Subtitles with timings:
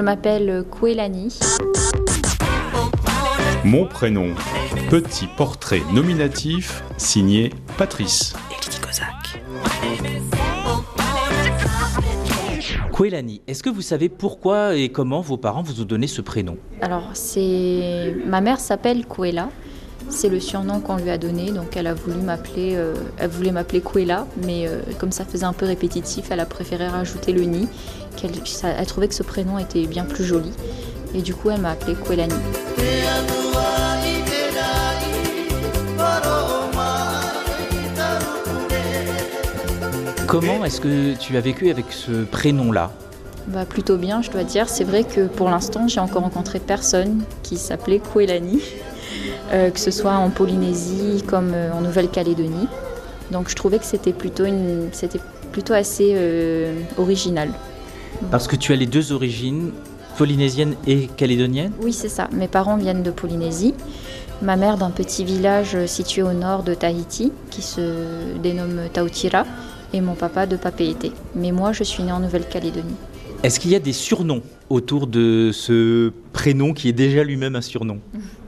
[0.00, 1.38] je m'appelle Kouelani.
[3.66, 4.28] Mon prénom,
[4.88, 8.32] petit portrait nominatif signé Patrice.
[12.90, 16.56] Kouelani, est-ce que vous savez pourquoi et comment vos parents vous ont donné ce prénom?
[16.80, 19.50] Alors, c'est ma mère s'appelle Kouela.
[20.08, 23.52] C'est le surnom qu'on lui a donné, donc elle a voulu m'appeler, euh, elle voulait
[23.52, 27.42] m'appeler Kouela, mais euh, comme ça faisait un peu répétitif, elle a préféré rajouter le
[27.42, 27.68] ni.
[28.16, 30.50] qu'elle- ça- elle trouvait que ce prénom était bien plus joli,
[31.14, 32.34] et du coup elle m'a appelée Kouelani.
[40.26, 42.92] Comment est-ce que tu as vécu avec ce prénom-là?
[43.48, 44.68] Bah, plutôt bien, je dois dire.
[44.68, 48.60] C'est vrai que pour l'instant, j'ai encore rencontré personne qui s'appelait Kouelani,
[49.52, 52.68] euh, que ce soit en Polynésie comme euh, en Nouvelle-Calédonie.
[53.30, 55.20] Donc je trouvais que c'était plutôt, une, c'était
[55.52, 57.50] plutôt assez euh, original.
[58.30, 59.70] Parce que tu as les deux origines,
[60.16, 62.28] polynésienne et calédonienne Oui, c'est ça.
[62.32, 63.74] Mes parents viennent de Polynésie.
[64.42, 69.44] Ma mère d'un petit village situé au nord de Tahiti qui se dénomme Tautira
[69.92, 71.12] et mon papa de Papeete.
[71.34, 72.94] Mais moi, je suis née en Nouvelle-Calédonie.
[73.42, 77.62] Est-ce qu'il y a des surnoms autour de ce prénom qui est déjà lui-même un
[77.62, 77.98] surnom?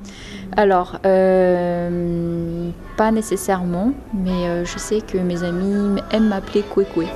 [0.57, 7.07] Alors, euh, pas nécessairement, mais euh, je sais que mes amis aiment m'appeler Kwekwe.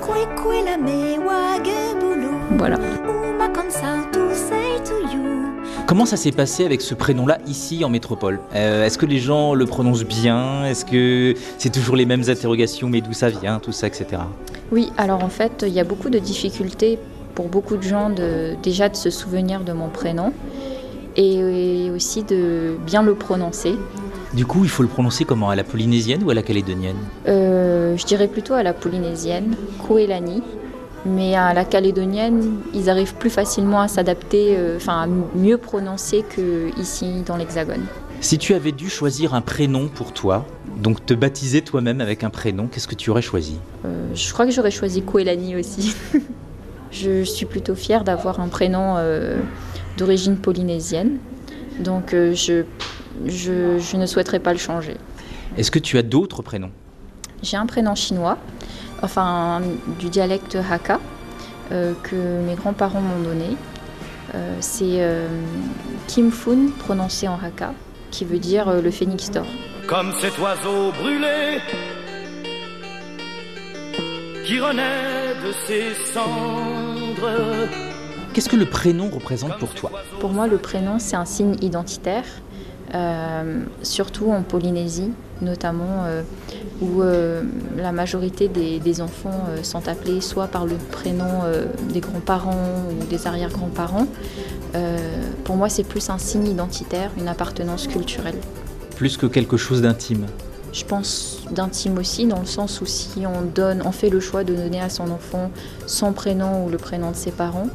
[2.53, 2.79] Voilà.
[5.87, 8.41] Comment ça s'est passé avec ce prénom-là ici en métropole?
[8.55, 10.65] Euh, Est-ce que les gens le prononcent bien?
[10.65, 14.07] Est-ce que c'est toujours les mêmes interrogations Mais d'où ça vient Tout ça, etc.
[14.73, 16.99] Oui, alors en fait, il y a beaucoup de difficultés
[17.35, 20.33] pour beaucoup de gens de, déjà de se souvenir de mon prénom
[21.17, 23.75] et aussi de bien le prononcer.
[24.35, 26.97] Du coup, il faut le prononcer comment À la polynésienne ou à la calédonienne?
[27.27, 30.43] Euh, je dirais plutôt à la polynésienne, Kouelani.
[31.07, 35.07] Mais à la calédonienne, ils arrivent plus facilement à s'adapter, euh, enfin à
[35.39, 37.85] mieux prononcer qu'ici dans l'Hexagone.
[38.21, 40.45] Si tu avais dû choisir un prénom pour toi,
[40.77, 43.59] donc te baptiser toi-même avec un prénom, qu'est-ce que tu aurais choisi?
[43.85, 45.95] Euh, je crois que j'aurais choisi Kouelani aussi.
[46.91, 49.39] je suis plutôt fière d'avoir un prénom euh,
[49.97, 51.19] d'origine polynésienne.
[51.81, 52.65] Donc euh, je,
[53.27, 54.97] je, je ne souhaiterais pas le changer.
[55.57, 56.71] Est-ce que tu as d'autres prénoms?
[57.43, 58.39] J'ai un prénom chinois,
[59.03, 59.61] enfin
[59.99, 61.01] du dialecte Hakka,
[61.73, 62.17] euh, que
[62.47, 63.57] mes grands-parents m'ont donné.
[64.35, 65.29] Euh, c'est euh,
[66.09, 67.73] Kim Fun, prononcé en Hakka,
[68.11, 69.47] qui veut dire euh, le phénix d'or.
[69.87, 71.61] Comme cet oiseau brûlé
[74.47, 77.69] qui renaît de ses cendres.
[78.33, 79.91] Qu'est-ce que le prénom représente pour toi
[80.21, 82.25] Pour moi, le prénom, c'est un signe identitaire,
[82.95, 85.11] euh, surtout en Polynésie,
[85.43, 86.23] notamment euh,
[86.81, 87.43] où euh,
[87.77, 92.85] la majorité des, des enfants euh, sont appelés soit par le prénom euh, des grands-parents
[92.91, 94.07] ou des arrière-grands-parents.
[94.77, 94.99] Euh,
[95.43, 98.39] pour moi, c'est plus un signe identitaire, une appartenance culturelle.
[98.95, 100.27] Plus que quelque chose d'intime
[100.77, 104.45] Je pense d'intime aussi, dans le sens où si on donne, on fait le choix
[104.45, 105.51] de donner à son enfant
[105.87, 107.69] son prénom ou le prénom de ses parents,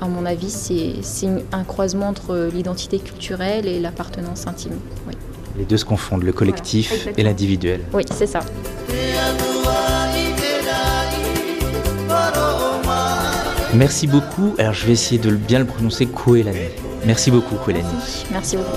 [0.00, 4.78] à mon avis, c'est c'est un croisement entre l'identité culturelle et l'appartenance intime.
[5.08, 5.14] Oui,
[5.58, 7.80] Les deux se confondent, le collectif Voilà, et l'individuel.
[7.92, 8.38] oui c'est ça.
[13.74, 14.54] Merci beaucoup.
[14.58, 16.58] Alors je vais essayer de bien le prononcer Koelani.
[17.04, 17.84] Merci beaucoup Koelani.
[18.30, 18.76] Merci beaucoup.